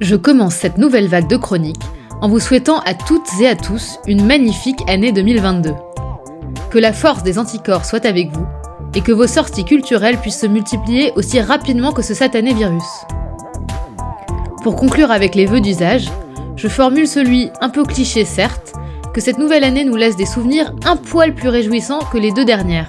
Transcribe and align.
Je 0.00 0.16
commence 0.16 0.54
cette 0.54 0.78
nouvelle 0.78 1.08
vague 1.08 1.28
de 1.28 1.36
chroniques 1.36 1.82
en 2.22 2.28
vous 2.28 2.40
souhaitant 2.40 2.80
à 2.80 2.94
toutes 2.94 3.28
et 3.38 3.46
à 3.46 3.54
tous 3.54 3.98
une 4.06 4.24
magnifique 4.24 4.80
année 4.88 5.12
2022. 5.12 5.74
Que 6.70 6.78
la 6.78 6.94
force 6.94 7.22
des 7.22 7.38
anticorps 7.38 7.84
soit 7.84 8.06
avec 8.06 8.30
vous 8.32 8.46
et 8.94 9.02
que 9.02 9.12
vos 9.12 9.26
sorties 9.26 9.66
culturelles 9.66 10.16
puissent 10.16 10.40
se 10.40 10.46
multiplier 10.46 11.12
aussi 11.16 11.38
rapidement 11.38 11.92
que 11.92 12.00
ce 12.00 12.14
satané 12.14 12.54
virus. 12.54 13.04
Pour 14.62 14.74
conclure 14.74 15.10
avec 15.10 15.34
les 15.34 15.44
vœux 15.44 15.60
d'usage, 15.60 16.08
je 16.56 16.68
formule 16.68 17.06
celui 17.06 17.50
un 17.60 17.68
peu 17.68 17.84
cliché 17.84 18.24
certes, 18.24 18.72
que 19.12 19.20
cette 19.20 19.38
nouvelle 19.38 19.64
année 19.64 19.84
nous 19.84 19.96
laisse 19.96 20.16
des 20.16 20.24
souvenirs 20.24 20.72
un 20.86 20.96
poil 20.96 21.34
plus 21.34 21.48
réjouissants 21.50 22.06
que 22.10 22.16
les 22.16 22.32
deux 22.32 22.46
dernières. 22.46 22.88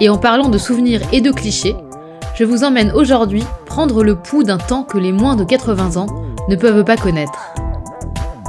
Et 0.00 0.08
en 0.08 0.18
parlant 0.18 0.48
de 0.48 0.58
souvenirs 0.58 1.02
et 1.12 1.20
de 1.20 1.30
clichés, 1.30 1.76
je 2.36 2.44
vous 2.44 2.64
emmène 2.64 2.92
aujourd'hui 2.92 3.42
prendre 3.64 4.04
le 4.04 4.14
pouls 4.14 4.42
d'un 4.42 4.58
temps 4.58 4.82
que 4.82 4.98
les 4.98 5.12
moins 5.12 5.36
de 5.36 5.44
80 5.44 5.96
ans 5.96 6.06
ne 6.48 6.56
peuvent 6.56 6.84
pas 6.84 6.96
connaître. 6.96 7.54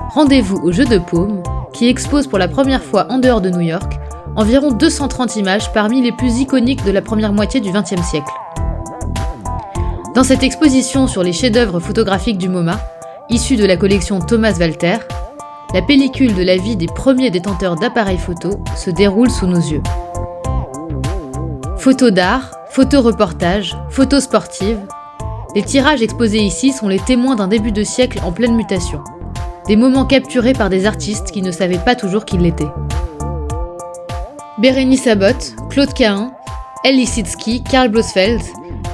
Rendez-vous 0.09 0.57
au 0.57 0.71
Jeu 0.71 0.85
de 0.85 0.97
Paume, 0.97 1.41
qui 1.73 1.87
expose 1.87 2.27
pour 2.27 2.37
la 2.37 2.47
première 2.47 2.83
fois 2.83 3.07
en 3.09 3.17
dehors 3.17 3.41
de 3.41 3.49
New 3.49 3.61
York 3.61 3.93
environ 4.35 4.71
230 4.71 5.37
images 5.37 5.71
parmi 5.73 6.01
les 6.01 6.11
plus 6.11 6.39
iconiques 6.39 6.83
de 6.85 6.91
la 6.91 7.01
première 7.01 7.33
moitié 7.33 7.59
du 7.59 7.71
XXe 7.71 8.03
siècle. 8.03 8.31
Dans 10.13 10.23
cette 10.23 10.43
exposition 10.43 11.07
sur 11.07 11.23
les 11.23 11.33
chefs-d'œuvre 11.33 11.79
photographiques 11.79 12.37
du 12.37 12.49
MoMA, 12.49 12.79
issue 13.29 13.55
de 13.55 13.65
la 13.65 13.77
collection 13.77 14.19
Thomas 14.19 14.57
Walter, 14.59 14.97
la 15.73 15.81
pellicule 15.81 16.35
de 16.35 16.43
la 16.43 16.57
vie 16.57 16.75
des 16.75 16.87
premiers 16.87 17.31
détenteurs 17.31 17.75
d'appareils 17.75 18.17
photo 18.17 18.63
se 18.75 18.89
déroule 18.89 19.29
sous 19.29 19.47
nos 19.47 19.59
yeux. 19.59 19.83
Photos 21.77 22.11
d'art, 22.11 22.56
photoreportages, 22.77 23.75
photos 23.89 24.25
sportives, 24.25 24.77
les 25.55 25.63
tirages 25.63 26.03
exposés 26.03 26.43
ici 26.43 26.71
sont 26.71 26.87
les 26.87 26.99
témoins 26.99 27.35
d'un 27.35 27.47
début 27.47 27.71
de 27.71 27.83
siècle 27.83 28.19
en 28.23 28.31
pleine 28.31 28.55
mutation. 28.55 29.03
Des 29.65 29.75
moments 29.75 30.05
capturés 30.05 30.53
par 30.53 30.69
des 30.69 30.85
artistes 30.85 31.31
qui 31.31 31.41
ne 31.41 31.49
savaient 31.49 31.79
pas 31.83 31.95
toujours 31.95 32.23
qu'ils 32.23 32.41
l'étaient. 32.41 32.69
Bérénice 34.59 35.07
Abbott, 35.07 35.55
Claude 35.71 35.91
Cahin, 35.91 36.33
El 36.83 36.97
Lissitzky, 36.97 37.63
Karl 37.63 37.89
Blosfeld, 37.89 38.41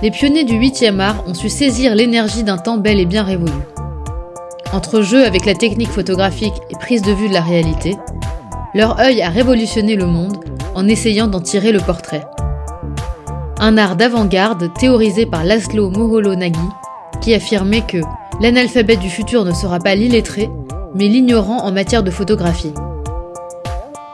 les 0.01 0.11
pionniers 0.11 0.45
du 0.45 0.57
8e 0.57 1.01
art 1.01 1.21
ont 1.27 1.33
su 1.33 1.49
saisir 1.49 1.93
l'énergie 1.93 2.43
d'un 2.43 2.57
temps 2.57 2.77
bel 2.77 3.01
et 3.01 3.05
bien 3.05 3.23
révolu. 3.23 3.51
Entre 4.71 5.01
jeu 5.01 5.25
avec 5.25 5.45
la 5.45 5.55
technique 5.55 5.91
photographique 5.91 6.55
et 6.69 6.77
prise 6.77 7.01
de 7.01 7.11
vue 7.11 7.27
de 7.27 7.33
la 7.33 7.41
réalité, 7.41 7.97
leur 8.73 9.01
œil 9.01 9.21
a 9.21 9.27
révolutionné 9.27 9.97
le 9.97 10.05
monde 10.05 10.37
en 10.73 10.87
essayant 10.87 11.27
d'en 11.27 11.41
tirer 11.41 11.73
le 11.73 11.81
portrait. 11.81 12.23
Un 13.65 13.77
art 13.77 13.95
d'avant-garde 13.95 14.73
théorisé 14.73 15.25
par 15.25 15.45
Laszlo 15.45 15.89
Moholy-Nagy, 15.89 16.59
qui 17.21 17.33
affirmait 17.33 17.85
que 17.87 17.99
l'analphabète 18.41 18.99
du 18.99 19.09
futur 19.09 19.45
ne 19.45 19.53
sera 19.53 19.79
pas 19.79 19.95
l'illettré, 19.95 20.49
mais 20.93 21.07
l'ignorant 21.07 21.63
en 21.63 21.71
matière 21.71 22.03
de 22.03 22.11
photographie. 22.11 22.73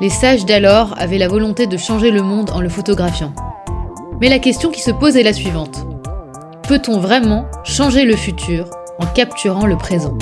Les 0.02 0.12
sages 0.12 0.46
d'alors 0.46 0.94
avaient 1.00 1.18
la 1.18 1.28
volonté 1.28 1.66
de 1.66 1.78
changer 1.78 2.12
le 2.12 2.22
monde 2.22 2.52
en 2.52 2.62
le 2.62 2.70
photographiant. 2.70 3.34
Mais 4.22 4.30
la 4.30 4.38
question 4.38 4.70
qui 4.70 4.82
se 4.82 4.92
pose 4.92 5.18
est 5.18 5.24
la 5.24 5.34
suivante. 5.34 5.84
Peut-on 6.68 7.00
vraiment 7.00 7.48
changer 7.64 8.06
le 8.06 8.16
futur 8.16 8.70
en 9.00 9.08
capturant 9.08 9.66
le 9.66 9.78
présent? 9.78 10.16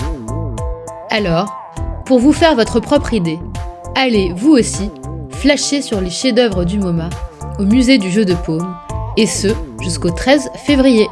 Alors, 1.09 1.53
pour 2.05 2.19
vous 2.19 2.31
faire 2.31 2.55
votre 2.55 2.79
propre 2.79 3.13
idée, 3.13 3.39
allez, 3.93 4.31
vous 4.37 4.53
aussi, 4.53 4.89
flasher 5.31 5.81
sur 5.81 5.99
les 5.99 6.11
chefs-d'œuvre 6.11 6.63
du 6.63 6.79
MoMA 6.79 7.09
au 7.59 7.63
musée 7.63 7.97
du 7.97 8.09
jeu 8.09 8.23
de 8.23 8.33
paume, 8.33 8.73
et 9.17 9.25
ce 9.25 9.49
jusqu'au 9.81 10.11
13 10.11 10.51
février. 10.65 11.07